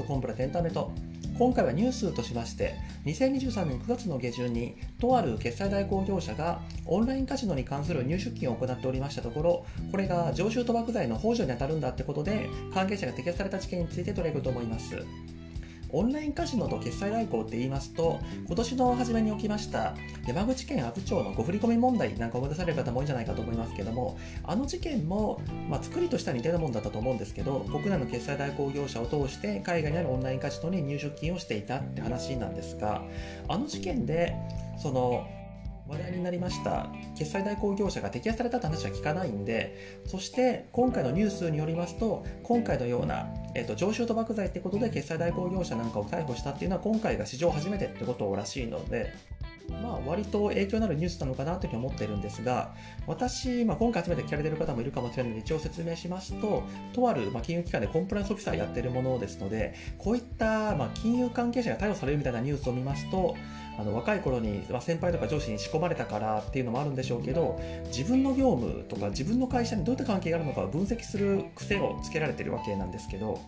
[0.00, 0.92] とコンプラテンタメと
[1.38, 2.74] 今回はニュースとしまして
[3.06, 14.96] 2023年9月の下旬にとある決済代行業者がオンラインカジノに関する入出金を行っておりましたところこれが常習賭博罪の幇助に当たるんだってことで関係者が摘発された事件について取り上げると思います。
[15.92, 19.94] オンラインカジノと決済代行って言いますと、今年の初めに起きました
[20.26, 33.02] 山口県阿武町のご振り込み問題なんか思い出される方も多いんじゃないかと思いますけども、あの事件も、まあ、作りとしては似たようなもんだったと思うんですけど、国内の決済代行業者を通して海外にあるオンラインカジノに入出金をしていたって話なんですが、
[33.48, 34.34] あの事件で、
[34.78, 35.26] その、
[35.90, 36.86] 話題になりました
[37.18, 49.12] 決済代行業者が摘発されたって話は聞かないんでそして今回のニュースによりますと今回のような、えーと、常習賭博罪ってことで決済代行業者なんかを逮捕したっていうのは今回が史上初めてってことらしいので
[49.82, 52.74] まあ、割と影響のあるニュースなのかなというふうに思っているんですが、
[53.06, 63.36] 私、まあ、今回初めて聞かれている方もいるかもしれないので、一応説明しますと、とある、まあ、金融機関でコンプライアンスオフィサーやっているものですので、こういった、まあ、金融関係者が逮捕されるみたいなニュースを見ますと、
[63.80, 73.40] あの若い頃に、先輩とか上司に仕込まれたからっていうのもあるんでしょうけど、自分の業務とか自分の会社にどういった関係があるのかを分析する癖をつけられてるわけなんですけど、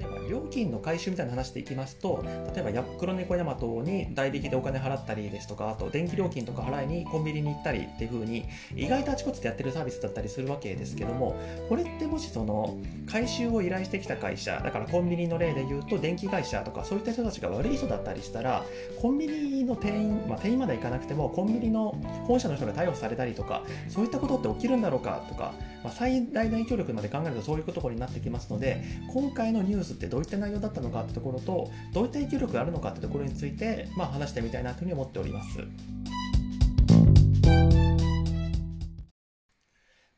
[0.00, 11.36] 例えば料金の回収みたいな話でいきますと例えば黒猫ヤマトに代引きでお金払ったりですとかあと電気料金とか払いにコンビニに行ったりっていう風に意外とあちこちでやってるサービスだったりするわけですけども
[11.68, 18.64] これってもしその回収を依頼してきた会社だからコンビニの例で言うと電気会社とかそういった人たちが悪い人だったりしたら
[19.00, 21.92] コンビニの店員、まあ、店員まで行かなくてもコンビニの
[22.26, 35.58] 本社の人が逮捕されたりとかそういったことって起きるんだろうかとか、まあ、最大の影響力まで考えるとそういうところになってきますので今回のニュースってどういった内容だったのかってところとどういった影響力があるのかってところについて、まあ、話してみたいなというふうに思っております。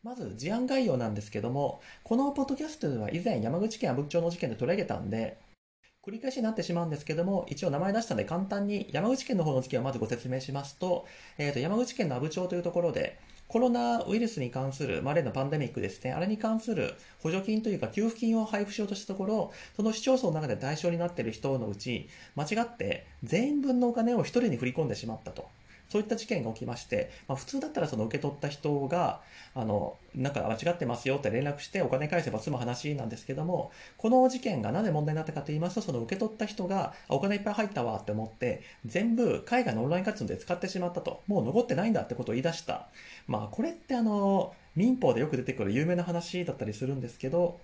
[0.03, 5.39] まず事案概要なんですけども、このポッドキャストでは以前山口県阿武町の事件で取り上げたんで、
[6.05, 11.07] 繰り返しになってしまうんですけども、一応名前出したので簡単に山口県の方の事件をまずご説明しますと、
[11.39, 13.21] えー、と山口県の阿武町というところで、
[13.53, 25.51] コロナウイルスに関する、まあ、例のパンデミックですね、あれに関する補助金というか給付金を配布しようとしたところ、その市町村の中で対象になっている人のうち、間違って全員分のお金を1人に振り込んでしまったと。
[25.93, 29.21] そういった事件が起きまして、まあ、普通だったらその受け取った人が、
[29.55, 42.89] あの、なんか間違ってますよって連絡してお金返せば済む話なんですけども、この事件がなぜ問題になったかと言いますと、その受け取った人が、お金いっぱい入ったわって思って、全部海外のオンライン活動で使ってしまったと、もう残ってないんだってことを言い出した。
[43.27, 47.61] まあ、これってあの、民法でよく出てくる有名な話だったりするんですけど、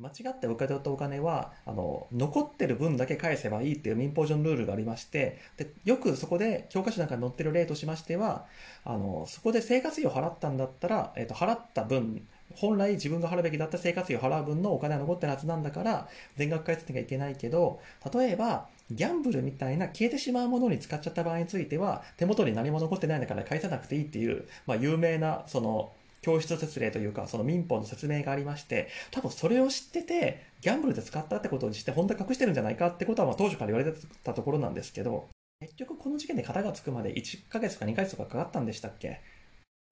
[0.00, 8.46] 間違って受け取ったお金はあの残ってる分だけ返せばいいっていう民法上のルールがありましてでよくそこで教科書なんかに載ってる例としましては
[8.84, 17.80] あのそこで生活費を払ったんだったら、えー、と払った分本来自分が払うべきだった生活費を払う分のお金は残ってるはずなんだから全額返さなきゃいけないけど
[18.12, 25.92] 例えばギャンブルみたいな消えてしまうものに使っちゃった場合については手元に何も残ってないんだから返さなくていいっていう、まあ、有名なその
[26.24, 35.28] 教室説令というか、その民法の説明がありまして、多分それを知ってて、ギャンブルで使ったってことにして、本当は隠してるんじゃないかってことは、ま当初から言われてたところなんですけど、
[35.60, 39.20] 結局この事件で型がつくまで1ヶ月か2ヶ月とかかかったんでしたっけ？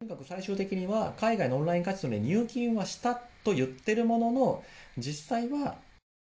[0.01, 4.65] とにかく最終的には海外のオンライン活動で入金はしたと言ってるものの、
[4.99, 5.77] 実際は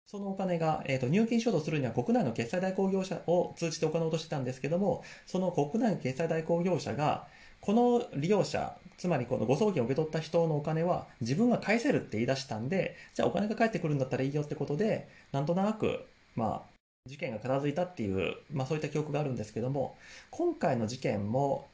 [0.06, 7.28] そのお金が、えーと、入金衝動するには国内の決済代行業者を通じて行おうとしてたんですけども、その国内の決済代行業者が、
[7.60, 16.04] この利用者、つまりこの誤送金を受け取った人のお金は自分が返せるって言い出したんで、じゃあお金が返ってくるんだったらいいよってことで、なんとなく、
[16.36, 16.70] まあ、
[17.06, 19.96] 事件が片付いたっていう、まあそういった記憶があるんですけども、
[20.30, 21.66] 今回の事件も、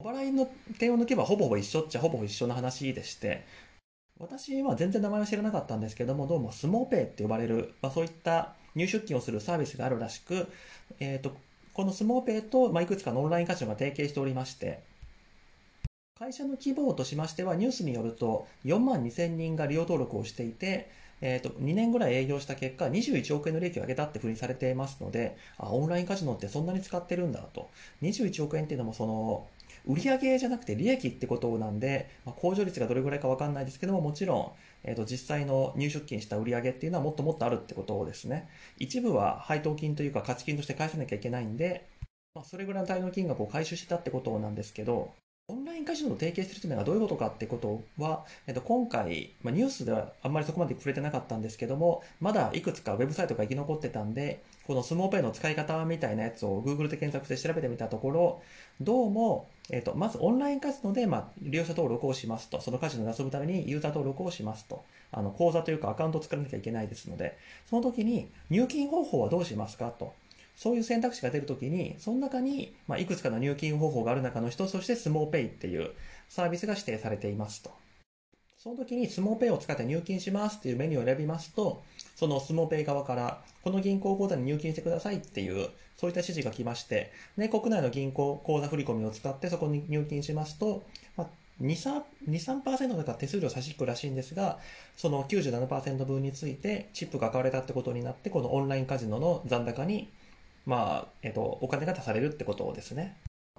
[0.00, 0.46] お払いの
[0.78, 3.46] 点を抜けばほぼほぼ一緒っちゃほぼ一緒の話でして、
[4.20, 10.46] 私は全然名前は知らなかったんですけども、どうもスモーペイって呼ばれる、まあ、そういった入出金をするサービスがあるらしく、
[11.00, 11.34] えっ、ー、と、
[11.72, 14.82] このスモーペイと、まあ、いくつかのオンラインカジノが提携しておりまして、
[16.16, 20.88] 会社の規模としましては、ニュースによると4万2000人が利用登録をしていて、
[21.20, 27.68] えーと、2年ぐらい営業した結果、21億円の利益を上げたってふうにされていますので、あ、オンラインカジノってそんなに使ってるんだと。
[28.02, 29.48] 21億円っていうのも、その、
[29.86, 34.52] 売上じゃなくて利益ってことなんで、まあ、控除率がどれぐらいかわかんないですけども、もちろん、
[34.84, 38.48] えーと、実際の入出金した売上っていうのはもっともっとあるってことをですね。
[38.78, 41.88] 一部は配当金というか価値金として返さなきゃいけないんで、
[42.36, 45.12] まあ、それぐらいの滞納金額を回収してたってことなんですけど、
[45.46, 58.42] オンラインカジノと提携するというのはどういうことかってことは、えっと、今回、まあ、ニュースではあんまりそこまで触れてなかったんですけども、まだいくつかウェブサイトが生き残ってたんで、このスモーペイの使い方みたいなやつを Google で検索して調べてみたところ、
[58.80, 64.82] どうも、えっ、と、まずオンラインカジノで、まあ、利用者登録をしますと、そのカジノで遊ぶためにユーザー登録をしますと、
[65.12, 67.36] あの、口座というかアカウントを作らなきゃいけないですので、
[67.68, 70.14] その時に入金方法はどうしますかと。
[70.56, 75.90] そういう選択肢が出るときに、その中に、まあ、いくつかの入金方法がある中の一つとして、スモーペイっていう
[76.28, 77.70] サービスが指定されていますと。
[78.64, 81.82] その時にスモーペイを使って入金しますっていうメニューを選びますと、
[82.16, 90.82] そのスモーペイ側から、この銀行口座に入金してくださいっていう、そういった指示が来まして、で、国内の銀行口座振込を使ってそこに入金しますと、
[91.16, 91.26] まあ、
[91.60, 94.58] 2、3%とか手数料差し引くらしいんですが、
[94.96, 100.08] その97%分についてチップが買われたってことになって、このオンラインカジノの残高に、
[100.66, 103.16] まあ、えっと、お金が足されるってことですね。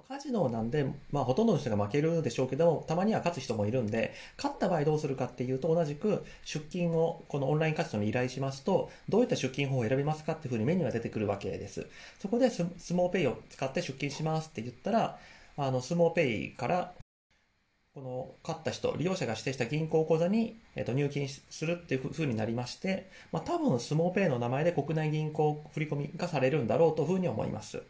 [0.08, 11.88] カジノなんで、まあ、ほとんどの人が負けるでしょうけども、たまには勝つ人もいるんで、勝った場合どうするかっていうと、同じく出金をこのオンラインカジノに依頼しますと、どういった出金法を選びますかっていうふうにメニューが出てくるわけです。
[12.20, 12.62] そこでス
[12.94, 15.18] モーペイを使って出金しますって言ったら、
[15.56, 16.92] あの、スモーペイから
[17.96, 27.82] この勝った人、利用者が指定した銀行口座に、えっと入金するっていうふうになりまして、まあ、多分スモーペイの名前で国内銀行振込がされるんだろうというふうに思います。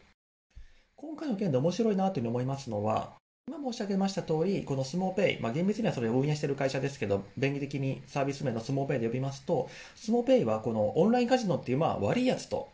[0.94, 3.14] 今回の件で面白いなというふうに思いますのは、
[3.48, 12.68] 今申し上げました通り、このスモーペイ、まあ、厳密にはそれを運営している会社ですけど、便宜的にサービス名のスモーペイで呼びますと、スモーペイはこのオンラインカジノっていうまあ悪いやつと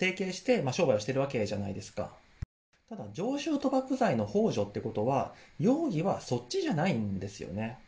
[0.00, 2.10] 提携してまあ商売をしているわけじゃないですか。
[2.92, 7.78] ただ、常習賭博罪の幇助ってことは、容疑はそっちじゃないんですよね。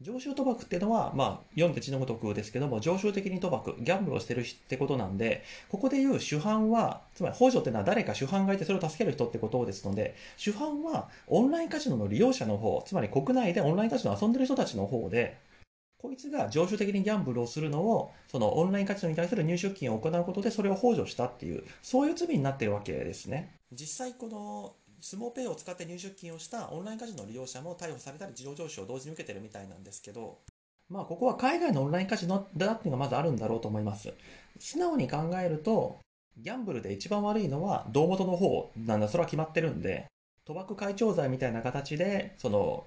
[0.00, 15.38] 常習賭博っていうのは、まあ、読んで血のごとくですけども、常習的に賭博、ギャンブルをしてるってことなんで、ここで言う主犯は、つまり補助っていうのは誰か主犯がいてそれを助ける人ってことですので、主犯はオンラインカジノの利用者の方、つまり国内でオンラインカジノを遊んでる人たちの方で、
[16.00, 23.54] こいつが常習的にギャンブルをするのを、そのオンラインカジノに対する入出金を行うことでそれを補助したっていう、そういう罪になってるわけですね。
[23.70, 30.38] 実際このスモーペイを使って入出金をしたオンラインカジノの利用者も逮捕されたり事情聴取を同時に受けてるみたいなんですけど、
[30.88, 34.12] まあここは海外のオンラインカジノだっていうのがまずあるんだろうと思います。
[34.58, 36.00] 素直に考えると、
[36.38, 40.06] ギャンブルで一番悪いのは胴元の方なんだ、それは決まってるんで、
[40.46, 42.86] 賭博会長罪みたいな形で、その、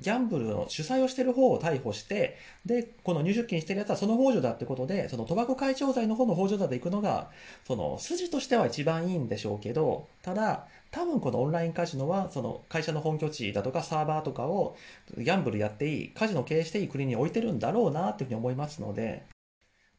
[0.00, 2.36] ギャンブルの主催をしてる方を逮捕して、
[2.66, 7.30] で、この入出金してるやつはその幇助だってことで、その賭博会長罪の方の幇助だで行くのが、
[7.66, 14.76] その筋としては一番いいんでしょうけど、ただ、多分このオンラインカジノは、その会社の本拠地だとかサーバーとかを
[15.16, 19.24] ギャンブルやっていい、カジノ経営していい国に置いてるんだろうなっていうふうに思いますので、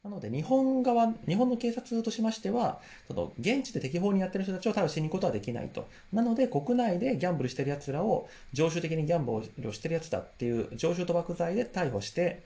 [0.02, 5.86] なので日本側、日本の警察としましては、その現地で適法にやってる人たちを逮捕しに行くことはできないと。
[6.10, 12.42] なので国内でギャンブルしてる奴らを常習的にギャンブルをしてる奴だっていう常習賭博罪で逮捕して、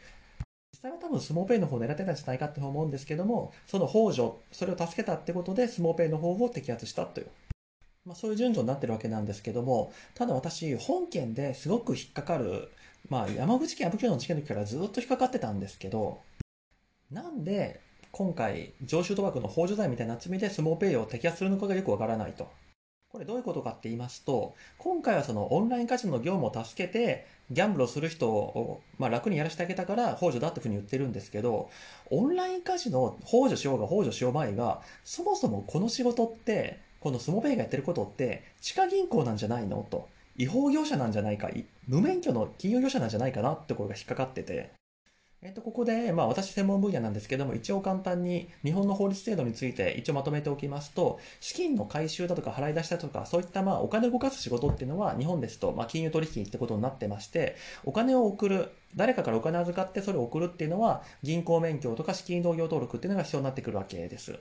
[0.73, 7.29] 実際は多分スモーペイの方を狙ってたんじゃないかって思うんですけども、その幇助、それを助けたってことでスモーペイの方を摘発したという。
[8.05, 12.69] まあ、そういう順序になってるわけなんですけども、ただ私、本件ですごく引っかかる、
[13.09, 16.21] まあ、山口県阿武町の事件の時からずっと引っかかってたんですけど、
[17.15, 17.81] なんで
[18.11, 22.51] 今回常習賭博の幇助罪みたいな罪でスモーペイを摘発するのかがよくわからないと。
[23.09, 31.71] これどういうことかって言いますと、今回はそのオンラインカジノの業務を助けて、ギャンブルをする人を、まあ、楽にやらせてあげたから幇助だっていうふうに言ってるんですけど、
[32.11, 40.09] オンラインカジノを幇助しようが幇助しようまいが、そもそもこの仕事って、このスモペイがやってることって、地下銀行なんじゃないのと。
[40.37, 41.49] 違法業者なんじゃないか、
[41.87, 44.73] 無免許の金融業者なんじゃないかなってところが引っかかってて、
[45.45, 64.39] えっ、と、ここで、まあ私専門分野なんですけども、一応簡単に日本の法律制度について一応まとめておきますと、資金の回収だとか払い出しだとか、そういったまあお金を動かす仕事っていうのは日本ですと、まあ金融取引ってことになってまして、お金を送る、誰かからお金を預かってそれを送るっていうのは、銀行免許とか資金同業登録っていうのが必要になってくるわけです。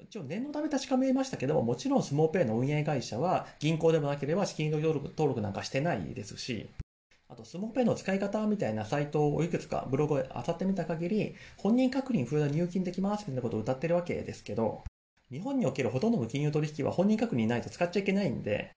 [0.00, 6.70] 一応念のため確かめましたけども、もちろんスモーペイの運営会社は銀行でもなければ資金登録なんかしてないですし、
[7.30, 14.82] あと、スモペの使い方みたいなサイトをいくつかブログを漁ってみた限り、本人確認不要な入金できますみたいなことを歌ってるわけですけど、
[15.30, 18.72] 日本におけるほとんどの金融取引は本人確認ないと使っちゃいけないんで、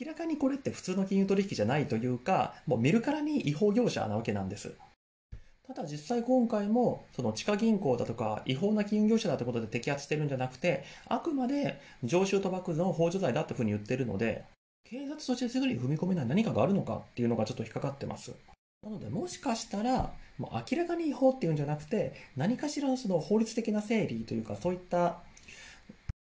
[0.00, 4.72] 明らかにこれって普通の金融取引じゃないというか、もう見るからに違法業者なわけなんです。
[5.66, 14.44] ただ実際今回も、その地下銀行だとか違法な金融業者だってことで摘発してるんじゃなくて、あくまで常習賭博の法助罪だってふうに言ってるので、
[14.84, 18.32] 警察としてすぐに踏み込めない何かがあるのかっていうのがちょっと引っかかってます。
[18.82, 25.18] なので、もしかしたら、もう明らかに違法っていうんじゃなくて、何かしらのその法律的な整理というか、そういった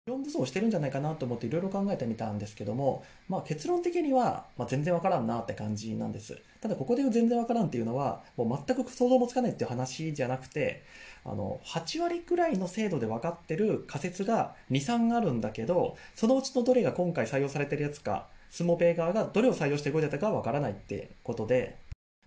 [0.08, 6.42] 論武装をしてるんじゃないかなと思っていろいろ考えてみたんですけども、まあ結論的には、ま、全然わからんなって感じなんです。
[6.62, 10.84] ただここで言う全然わからんっていうのは、もう全く想像もつかないっていう話じゃなくて、
[11.26, 21.78] あの、8割くらいの精度で分かってる仮説が2、3あるんだけど、そのうちのどれが今回採用されてるやつか、スモペイ側がどれを採用して動いてたかはわからないってことで、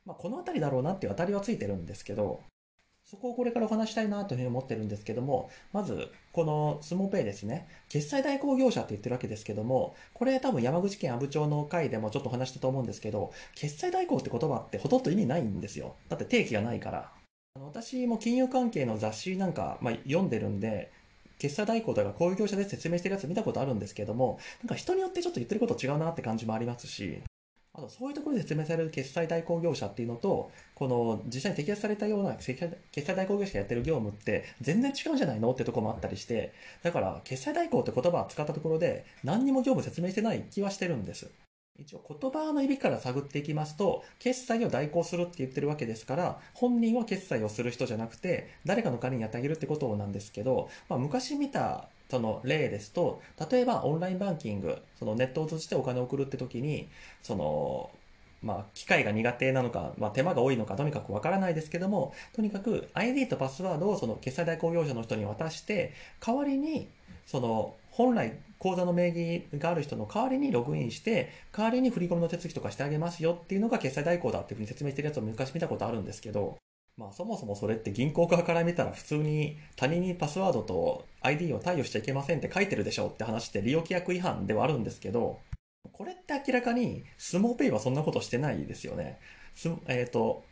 [0.06, 2.42] まあ、この辺りだろうなっていう当たりはついてるんですけど、
[3.10, 7.66] そこをこれからお話したいなというふうに思ってるんですけども、まず、このスモペイですね。
[7.88, 15.96] 決済代行業者って言ってるわけですけども、これ多分山口県阿武町の回でもちょっと話したと思うんですけど、決済代行って言葉ってほとんど意味ないんですよ。
[16.08, 17.10] だって定義がないから。
[17.56, 20.92] あの私も金融関係の雑誌なんか、まあ、読んでるんで、
[21.40, 27.22] 決済代行とかこういう業者で説明してるやつ見たことあるんですけども、なんか人によってちょっと言ってること違うなって感じもありますし、
[27.72, 41.30] あとそういうところで説明される決済代行業者っていうのと、この実際に摘発されたような決済代行業者がやってる業務って全然違うんじゃないのってとこもあったりして、だから決済代行って言葉を使ったところで何にも業務説明してない気はしてるんです。
[41.80, 56.88] 一応言葉の意味から探っていきますと、決済を代行するって言ってるわけですから、本人は決済をする人じゃなくて、誰かの代わりにやってあげるってことなんですけど、まあ、昔見たその例ですと、例えばオンラインバンキング、そのネットを通じてお金を送るって時に、
[57.22, 57.90] その、
[58.42, 66.88] まあ、機械が苦手なのか、まあ、手間が多いのか、とにかくわからないですけども、とにかく ID とパスワードをその決済代行業者の人に渡して、代わりに、
[67.26, 76.58] その、本来口座の名義がある人の代わりにログインして、代わりに振り込みの手続きとかしてあげますよっていうのが決済代行だっていうふうに説明してるやつを昔見たことあるんですけど、
[76.98, 85.40] まあそもそもそれって銀行側から見たら普通に他人にパスワードと ID を貸与しちゃいけませんって書いてるでしょって話って利用規約違反ではあるんですけど、
[85.92, 89.18] これって明らかにスモーペイはそんなことしてないですよね。
[89.54, 90.44] すえっ、ー、と、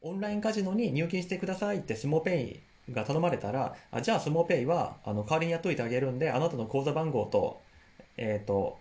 [0.00, 7.60] オンラインカジノに入金してくださいってスモーペイが頼まれたら、あじゃあスモーペイはあの代わりにやっといてあげるんで、あなたの口座番号と、
[8.16, 8.78] えっ、ー、と、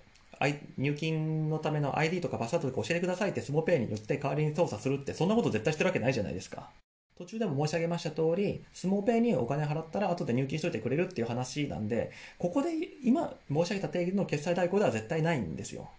[0.77, 6.69] 入金のための ID とかパスワードとか教えてくださいってスモペイに言って代わりに操作するって、そんなこと絶対してるわけないじゃないですか。
[7.17, 12.69] 途中でも申し上げました通り、スモペイにお金払ったら後で入金しといてくれるっていう話なんで、ここで
[13.03, 15.89] 今申し上げた定義の決済代行では絶対ないんですよ。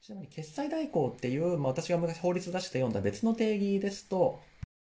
[0.00, 4.40] ちなみに決済代行っていう、まあ、私が昔法律出して読んだ別の定義ですと、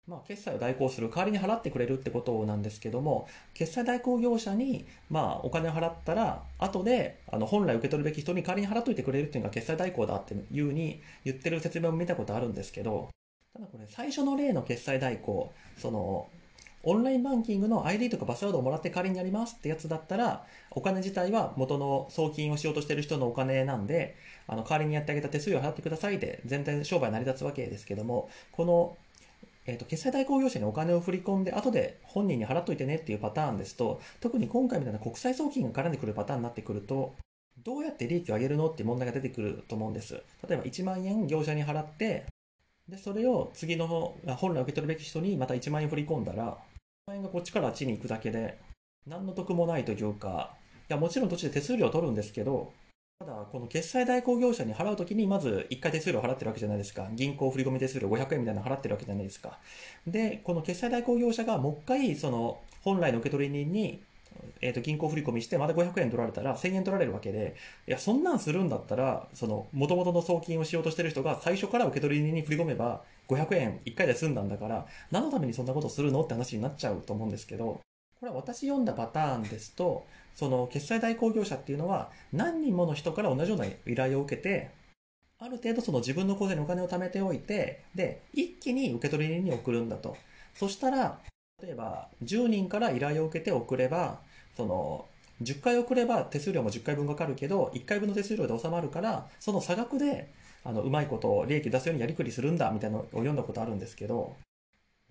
[0.06, 13.08] まあ、決済を代行する代わりに払ってくれるってことなんですけども、決済代行業者に、まあ、お金を払ったら、後で、あの、本来受け取るべき人に代わりに払っといてくれるっていうのが決済代行だっていうふうに言ってる説明も見たことあるんですけど、
[13.52, 16.28] ただこれ最初の例の決済代行、その、
[16.82, 24.16] オンラインバンキングの ID とかパスワードをもらって仮にやりますってやつだったら、お金自体は元の送金をしようとしてる人のお金なんで、
[24.46, 28.96] あの、代わりにやってあげた手数料を払ってくださいで、全然商売成り立つわけですけども、この、
[29.66, 37.14] え、ー、と、決済代行業者にお金を振り込んで、後で本人に払っといてねっていうパターンですと、特に今回みたいな国際送金が絡んでくるパターンになってくると、
[37.62, 40.14] どうやって利益を上げるのっていう問題が出てくると思うんです。
[40.48, 42.24] 例えば1万円業者に払って、
[42.88, 46.56] で、それを次の本来受け取るべき人にまた1万円振り込んだら、1
[47.08, 48.58] 万円がこっちからあっちに行くだけで、
[49.06, 50.54] 何の得もないというか、
[50.88, 52.72] いや、もちろん途中で手数料を取るんですけど、
[53.20, 57.06] ただ、この決済代行業者に払うときに、まず1回手数料払ってるわけじゃないですか。
[57.12, 59.58] 銀行振込手数料500円みたいなの払ってるわけじゃないですか。
[60.06, 64.00] で、この決済代行業者がもう一回、その、本来の受取人に
[64.62, 76.22] えっ、ー、と、銀行振込して、また500円取られたら1000円取られるわけで、いや、そんなんするんだったら、その、元々の送金をしようとしてる人が最初から受け取り人に振り込めば、500円1回で済んだんだから、何のためにそんなことするの？
[76.22, 77.80] って話になっちゃうと思うんですけど、
[78.20, 84.70] これは私読んだパターンですと、その決済代行業者っていうのは何人もの人から同じような依頼を受けて、
[85.38, 90.18] ある程度その自分の口座にお金を貯めておいて、で、一気に受け取り人に送るんだと。
[90.54, 91.18] そしたら、
[91.62, 94.20] 例えば10人から依頼を受けて送れば、
[94.54, 95.06] その、
[95.40, 100.30] 10回送れば手数料も10回分かかるけど、1回分の手数料で収まるから、その差額で、
[100.62, 104.36] あの、うまいことを利益出すようにやりくりするんだ、みたいなのを読んだことあるんですけど、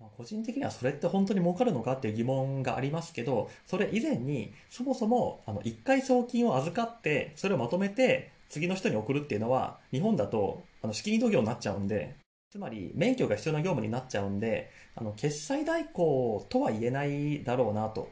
[0.00, 12.16] ま個人的にはそれって本当に儲かるのかっていう疑問がありますけど、それ以前に、そもそも、あの、1回送金を預かって、それをまとめて、次の人に送るっていうのは、日本だと、あの、資金移動業になっちゃうんで、
[12.50, 18.08] つまり、免許が必要な業務になっちゃうんで、あの、決済代行とは言えないだろうなと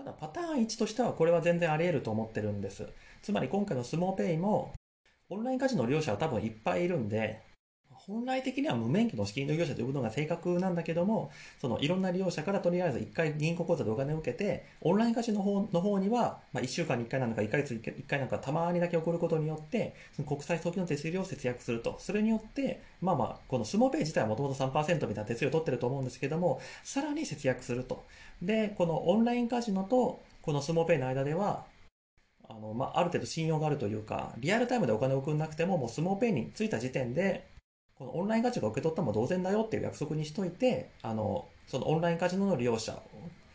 [0.00, 2.88] ただパターン1としてはこれは全然あり得ると思ってるんです。
[3.20, 4.72] つまり今回のスモーペイも
[5.28, 7.42] オンラインカジノの利用者は多分いっぱいいるんで、
[8.06, 11.30] 本来的には無免許の資金利業者ということが正確なんだけども、
[11.60, 21.96] そのいろんな利用者からとりあえず1回銀行口座でお金を受けて、オンラインカジノの方の方には、まあ、1週間に1回なのか1ヶ月に1回なのかたまにだけ起こることによって、その国際送金の手数料を節約すると。
[21.98, 28.04] それによって、まあまあ、このスモーペイ自体はもともと3%みたいな手数料を取ってると思うんですけども、さらに節約すると。
[28.40, 31.64] で、このオンラインカジノとこのスモーペイの間では、
[32.48, 37.49] あの、まあ、ある程度信用があるというか、リアルタイムでお金を送んなくても、もうスモーペイに着いた時点で、
[38.00, 42.98] このオンラインカジノが受け取ったも同然だよっていう約束にしといて、あの、そのオンラインカジノの利用者、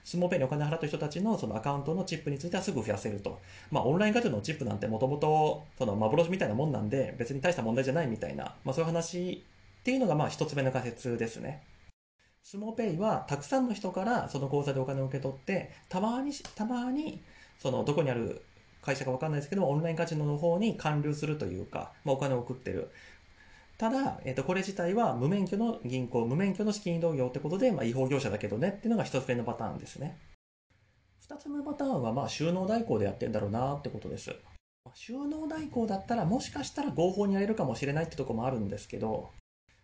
[0.03, 3.39] スモーペイにお金払った人たちのそのアカウントのチップについてはすぐ増やせると。
[3.71, 9.43] まあ、オンラインカジノのチップなんてもともと、その幻みたいなもんなんで、別に大した問題じゃないみたいな、まあ、そういう話
[9.79, 11.63] っていうのが、まあ、一つ目の仮説ですね。
[12.43, 17.23] スモーペイは、たくさんの人からその口座でお金を受け取って、たまに、たまに、
[17.57, 18.43] その、どこにある
[18.83, 22.91] 会社かわかんないですけど、オンラインカジノの方に還流するというか、まあ、お金を送ってる。
[23.77, 30.17] ただ、えっ、と、これ自体は無免許の銀行、無免許の資金移動業ってことで、まあ、違法業者だけどねっていうのが一つ目のパターンですね。
[31.19, 34.33] 二つ目のパターンは、まあ、収納代行でやってんだろうなってことです。
[34.93, 39.31] 収納代行だったら、もしかしたら合法にやれるかもしれないってとこもあるんですけど、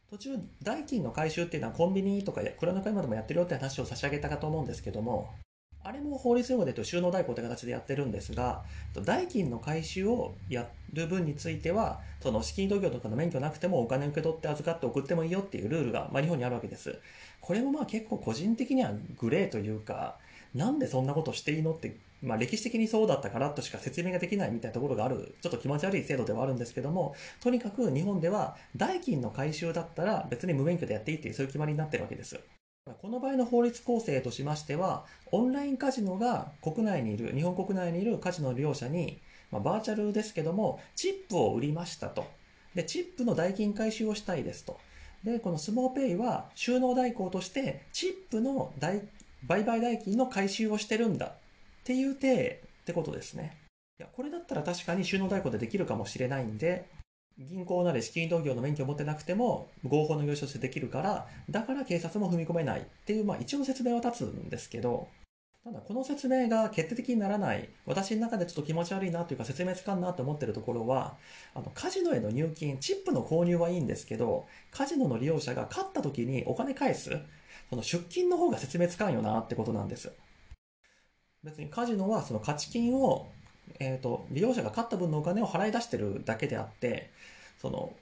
[0.10, 5.34] 途中、代金の回収っていうのはコンビニとか蔵の買い物でもやってるよって話を差し上げたかと思うんですけども、
[5.84, 8.64] あれも法律用語で言うと収納代行って形でやってるんですが、
[9.04, 17.00] 代金の回収をやる分については、その資金移動業とかの免許なくてもお金受け取って預かって送ってもいいよっていうルールが、まあ、日本にあるわけです。
[17.40, 20.18] これもまあ結構個人的にはグレーというか、
[20.54, 32.40] なんでそんなことしていいのって、まあ歴史的にそうだったからとしか説明ができないみたいなところがある、ちょっと気持ち悪い制度ではあるんですけども、とにかく日本では代金の回収だったら別に無免許でやっていいっていうそういう決まりになってるわけです。
[33.00, 39.20] この場合の法律構成としましては、オンラインカジノが国内にいる、日本国内にいるカジノ利用者に、
[39.52, 42.26] まあ、バーチャルですけども、チップを売りましたと。
[42.74, 44.80] で、チップの代金回収をしたいですと。
[45.24, 49.04] で、このスモーペイは収納代行として、チップの売
[49.48, 51.32] 買代金の回収をしてるんだっ
[51.84, 53.58] ていう体ってことですね。
[54.00, 56.90] いや、これだったら確かに収納代行でできるかもしれないんで、
[57.40, 65.08] 銀行なり資金移動業の免許を持ってなくても合法の業者としてできるからだから警察も踏み込めないっていう、まあ、一応説明は立つんですけど
[65.64, 71.16] ただこの説明が決定的にならない私の中でちょっと気持ち悪いなというか説明つかんなと思ってるところは
[71.54, 77.18] あのカジノへの入金チップの購入はいいんですけどカジノの利用者が勝った時にお金返す
[77.70, 80.12] その出金の方が説明つかんよなってことなんです。
[81.44, 83.30] 別にカジノはその勝ち金を
[83.80, 87.12] えっ、ー、と、利用者が勝った分のお金を払い出してるだけであって、
[87.62, 87.94] その、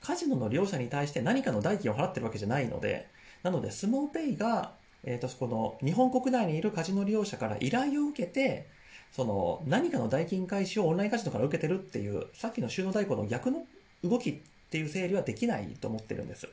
[0.00, 3.08] カジノの利用者に対して何かの代金を払ってるわけじゃないので、
[3.42, 4.72] なので、スモーペイが、
[5.04, 8.68] えっ、ー、と、この日本国内にいるカジノ利用者から依頼を受けて、
[9.12, 13.64] その何かの代金開始をオンラインカジノから受けてるっていう、さっきの収納代行の逆の
[14.02, 14.34] 動きっ
[14.70, 16.48] ていう整理はできないと思ってるんです。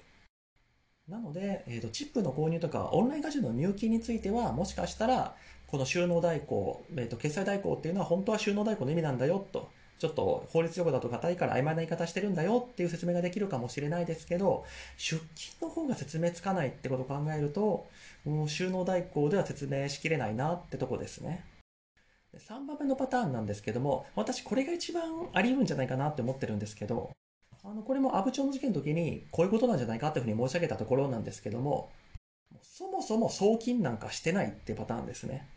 [1.08, 5.36] なので、えーと、チップの購入とかオンラインカジノの入金についてはもしかしたら
[5.67, 14.65] この収納代行、えーと、決済代行っていうのは本当は収納代行の意味なんだよと、ちょっと法律用語だと硬いから曖昧な言い方してるんだよっていう説明ができるかもしれないですけど、
[14.97, 17.88] 出金の方が説明つかないってことを考えると、
[18.25, 21.45] もう収納代行では説明しきれないなってとこですね。
[22.36, 27.12] 3番目のパターンなんですけども、私これが一番あり得るんじゃないかなって思ってるんですけど、
[27.63, 31.91] あの、これも阿武町の事件の時にこういうことなんじゃないかっていうふうに申し上げたところなんですけども、
[32.62, 35.49] そもそも送金なんかしてないってパターンですね。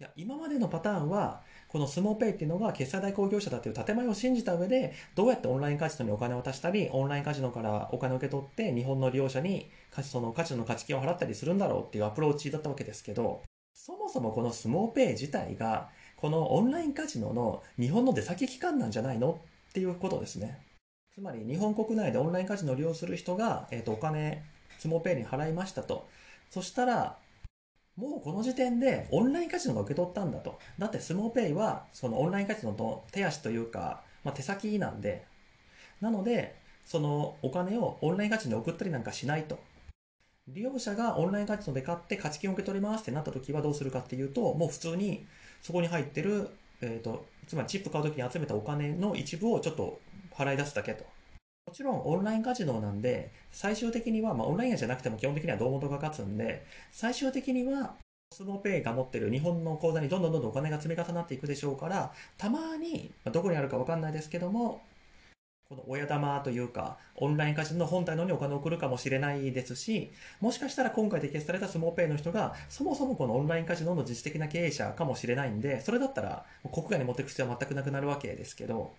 [0.00, 1.42] いや、今までのパターンは、
[1.74, 9.68] このスモーペイっていうのが決済代行業者だという建前を信じた上で、どうやってオンラインカジノにお金を渡したり、オンラインカジノからお金を受け取って、日本の利用者に
[10.04, 13.42] そのカジノの価値金を払ったりするんだろうっていうアプローチだったわけですけど、
[13.74, 20.60] そもそもこのスモーペイ自体が、このオンラインカジノの日本の出先機関なんじゃないのっていうことですね。
[21.12, 24.44] つまり日本国内でオンラインカジノを利用する人が、えっ、ー、と、お金、
[24.78, 26.06] スモーペイに払いましたと。
[26.50, 27.18] そしたら、
[27.96, 30.58] もうこの時点でオンラインカジノが受け取ったんだと。
[30.78, 35.24] だってスモーペイはそのオンラインカジノの手足というか、まあ、手先なんで、
[36.00, 39.58] なので、そのお金をオンラインカジノに送ったりなんかしないと。
[40.48, 45.24] 利用者がオンラインカジノで買って勝ち金を受け取りますってなった時はどうするかっていうと、もう普通に
[45.62, 50.00] そこに入ってる、えっ、ー、と、つまりチップ買う時に集めたお金の一部をちょっと
[50.34, 51.04] 払い出すだけと。
[51.66, 57.96] もちろんオンラインカジノなんで、最終的には、まあオンラインじゃなくても基本的には胴元が勝つんで、最終的には、
[58.32, 64.82] スモーペイが持ってる日本の口座にどんどんどんどんお金が積み重なっていくでしょうから、たまに、まどこにあるかわかんないですけども、
[65.68, 78.94] この親玉というか、オンラインカジノの本体のにお金を送るかもしれないですし、もしかしたら今回摘出されたスモーペイの人が、そもそもこのオンラインカジノの実質的な経営者かもしれないんで、それだったら国外に持っていく必要は全くなくなるわけですけど、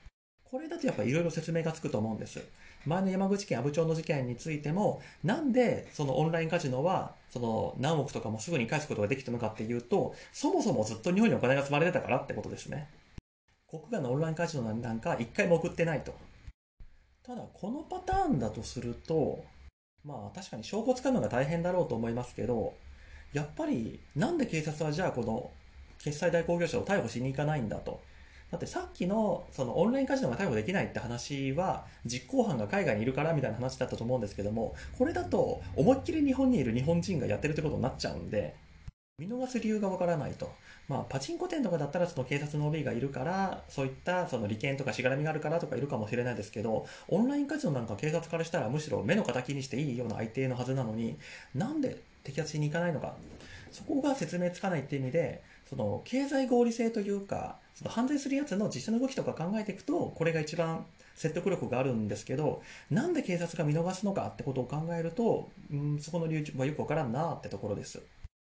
[0.49, 2.39] これだとやっぱいろいろ説明がつくと思うんです。
[2.86, 12.88] 前の山口県阿武町の事件についても、なんでそのオンラインカジノは、その何億とかもすぐに返すことができたのかっていうと、そもそもずっと日本にお金が積まれてたからってことですね。
[13.67, 16.13] 国外のオンラインカジノなんか一回も送ってないと。
[17.23, 19.43] ただ、このパターンだとすると、
[20.03, 22.75] まあ確かに証拠を使うのが大変だろうと思いますけど、
[23.34, 25.49] やっぱりなんで警察はじゃあこの
[26.03, 27.99] 決済代行業者を逮捕しに行かないんだと。
[28.51, 38.55] だってさっきのそのオンラインカジノが逮捕できないって話は実行犯が海外にいるからみたいな話だったと思うんですけどもこれだと思いっきり日本にいる日本人がやってるってことになっちゃうんで
[39.17, 40.51] 見逃す理由がわからないと。
[40.89, 51.17] まあ、パチンコ店とかだったらその警察の OB がいるから、そういったその利権とかしがらみがあるからとかいるかもしれないですけど、オンラインカジノなんか警察からしたらむしろ目の敵にしていいような相手のはずなのに、
[51.53, 53.15] なんで摘発しに行かないのか。
[53.71, 68.01] そこが説明つかないっていう意味で、その経済合理性というか、その犯罪するやつの実際の動きとか考えていくと、これが一番説得力があるんですけど、なんで警察が見逃すのかってことを考えると、うん、そこの理由はよくわからんなってところです。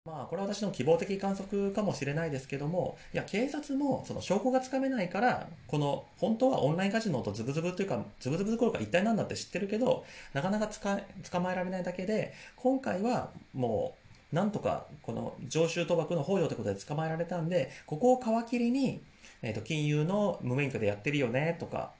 [0.06, 19.02] まあ、これは私の希望的観測かもしれないですけども、いや、警察もその証拠がつかめないから、この、本当はオンラインカジノとズブズブというか、ズブズブどころか一体なんだって知ってるけど、なかなか捕まえられないだけで、今回はもう、なんとか、この常習賭博の法要ということで捕まえられたんで、ここを皮切りに、
[19.42, 21.94] え、ー、と、金融の無免許でやってるよね、とか、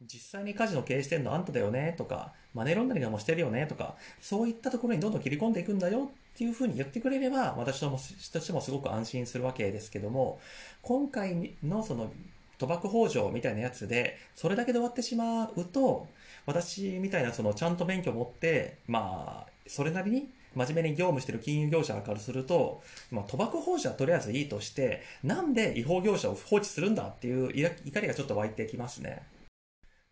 [0.00, 10.40] 実際にカジノ経営してんのあんただよね、とか、マネーロンダリングもしてるよね、とか、そういったところにどんどん切り込んでいくんだよっていうふうに言ってくれれば、私としてもすごく安心するわけですけども、
[10.82, 12.12] 今回のその
[12.58, 16.06] 賭博法上みたいなやつで、それだけで終わってしまうと、
[16.46, 27.52] 私みたいなそのちゃんと免許を持って、まあ、それなりに真面目に業務してる金融業者からすると、まあ、賭博法者はとりあえずいいとして、なんで違法業者を放置するんだっていう
[27.84, 29.22] 怒りがちょっと湧いてきますね。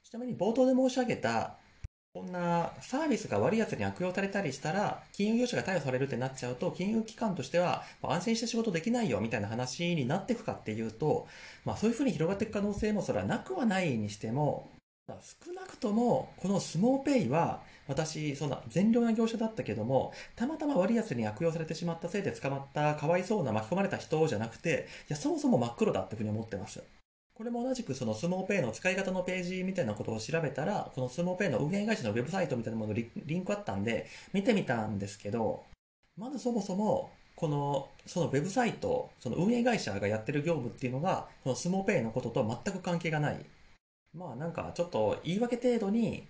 [0.02, 1.56] ちなみに冒頭で申し上げた、
[2.14, 11.26] こんなサービスが悪い奴に悪用されたりしたら、金融業者が逮捕されるってなっちゃうと、金融機関としては、安心して仕事できないよみたいな話になっていくかっていうと、
[11.66, 14.70] まあそういう風に広がっていく可能性もそれはなくはないにしても、
[15.08, 26.82] 少なくとも、このスモーペイは、私、そんな善良な業者だったけども、たまたま悪い奴に悪用されてしまったせいで捕まったかわいそうな巻き込まれた人じゃなくて、いや、そもそも真っ黒だってふうに思ってます。
[27.34, 35.64] これも同じくそのスモーペイの使い方のページみたいなことを調べたら、このスモーペイの運営会社のウェブサイトみたいなものリリンクあったんで、見てみたんですけど、
[36.16, 43.44] まずそもそも、この、そのウェブサイト、その運営会社がやってる業務っていうのが、このスモーペイのことと全く関係がない。
[44.14, 46.26] まあなんかちょっと言い訳程度に、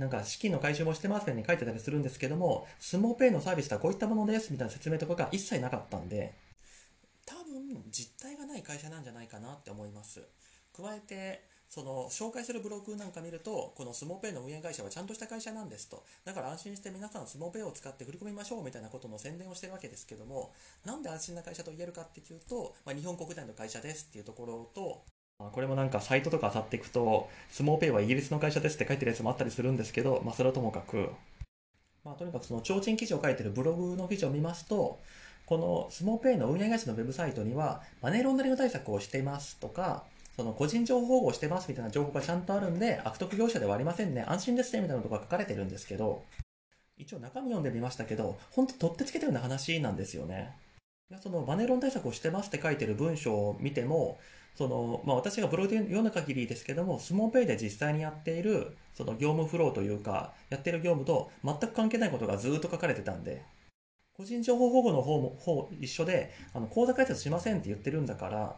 [0.00, 6.32] なんか資金の回収もしてますように書いてたりするんですけども、スモーペイのサービスはこういったものですみたいな説明とかが一切なかったんで、
[7.26, 10.22] 多分実態がない会社なんじゃないかなって思います。
[10.74, 16.02] 加えて、その紹介するブログなんか見ると、このスモーペイの運営会社はちゃんとした会社なんですと。
[16.24, 20.54] だから安心して皆さんスモーペイを使って振り込みましょうみたいなことの宣伝をしてるわけですけども、
[20.86, 25.04] なんで安心な会社と言えるかっていうと、まあ、日本国内の会社ですっていうところと、
[25.52, 31.10] これもなんかサイトとか漁っていくと、スモーペイはイギリスの会社ですって書いてるやつもあったりするんですけど、まあそれはともかく、
[32.04, 34.98] まあとにかくその提灯記事を書いてるブログの記事を見ますと、
[35.46, 40.04] このスモーペイの運営会社のウェブサイトには、マネーロンダリング対策をしていますとか、
[40.36, 46.22] その個人情報保護してますみたいな情報がちゃんとあるんで、悪徳業者ではありませんね、安心ですねみたいなことが書かれてるんですけど、
[46.96, 50.52] 一応中身読んでみましたけど、ほんと取ってつけたような話なんですよね。
[51.18, 54.18] そのマネロン対策をしてますって書いてる文章を見ても、
[54.54, 63.42] その、まあ私がブログで読んだ限りですけども、スモーペイで実際にやっている、その業務フローというか、やってる業務と全く関係ないことがずっと書かれてたんで、
[64.12, 68.56] 個人情報保護の方も、方一緒で、あの、口座開設しませんって言ってるんだから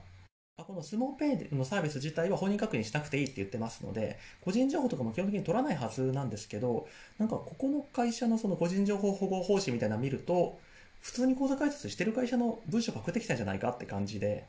[0.59, 6.87] あ、このスモーペイのサービス自体は本人確認しなくていいって言ってますので、個人情報とかも基本的に取らないはずなんですけど、
[7.19, 10.59] なんかここの会社のその個人情報保護方針みたいなの見ると、
[11.03, 14.47] 普通に口座開設してる会社の文書パクってきたんじゃないかって感じで、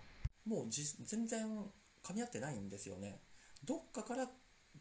[0.47, 1.47] もう全然
[2.03, 3.19] 噛み合ってないんですよね。
[3.65, 4.29] どっかから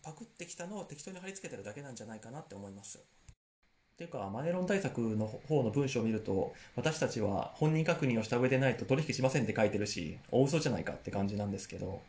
[0.02, 2.98] パクってきたのを適当に貼り付けてるだけなんじゃないかなって思います。
[2.98, 12.02] っていうか、マネロン対策の方の文章を見ると、私たちは本人確認をした上でないと取引しませんって書いてるし、大嘘じゃないかって感じなんですけど、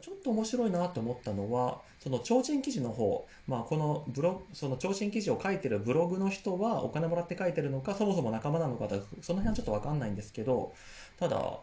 [0.00, 8.88] ちょっと面白いなと思ったのは、その提灯記事の方、まあこのブロその提灯記事を書いてるブログの人はお金もらって書いてるのか、そもそも仲間なのか
[9.20, 10.72] その辺はちょっとわかんないんですけど、
[11.18, 11.58] ただ、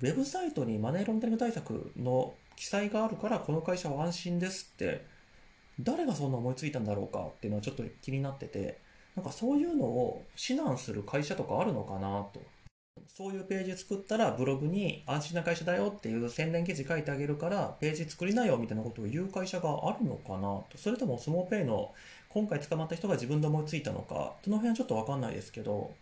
[0.00, 5.04] ウェブサイトにマネーロンダリング対策の記載があるからこの会社は安心ですって、
[5.80, 8.78] 誰がそんな思いついたんだろうかっていうのはちょっと気になってて、
[9.14, 12.40] なんかそういうのを指南する会社とかあるのかなと。
[13.16, 20.76] そういうページ作ったらブログに安心な会社だよっていう宣伝記事書いてあげるからページ作りなよみたいなことを言う会社があるのかなと。
[20.76, 21.92] それともスモーペイの
[22.28, 25.94] 今回捕まった人が自分で思いついたのか、その辺はちょっとわかんないですけど、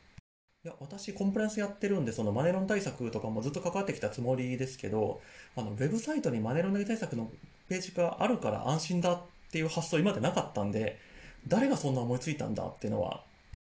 [0.64, 5.20] いや、私コンプライアンスやってるんで、そのマネロン対策とかもずっと関わってきたつもりですけど、
[5.54, 7.30] あの、ウェブサイトにマネロン対策の
[7.68, 9.20] ページがあるから安心だっ
[9.52, 10.98] ていう発想今でなかったんで、
[11.46, 13.22] 誰がそんな思いついたんだっていうのは、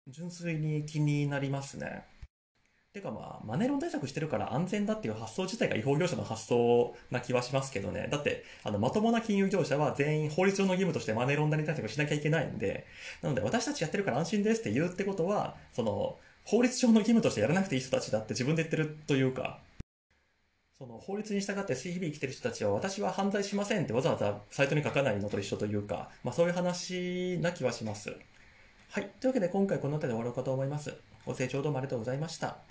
[0.07, 2.03] 純粋に気になりますね。
[2.99, 8.07] てかまあ、マネロン対策してるから安全だっていう発想自体が違法業者の発想な気はしますけどね。
[8.11, 12.85] だって、あの、まともな金融業者は全員法律上の義務としてマネロンダリ対策しなきゃいけないんで、
[13.21, 19.59] なので私たちやってるから安心ですって言うってことは、その、法律上の義務としてやらなくていい人たちだって自分で言ってるというか、
[20.77, 28.15] その法律に従って日々生きてる人たちは私は犯罪しませんってわざわざサイトに書かないのと一緒というか、まあそういう話な気はします。
[28.91, 29.09] はい。
[29.19, 30.95] というわけで今回この辺りで終わろうかと思います。
[31.25, 32.59] ご清聴どうもありがとうございました。